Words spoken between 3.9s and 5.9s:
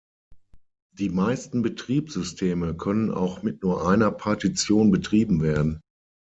Partition betrieben werden.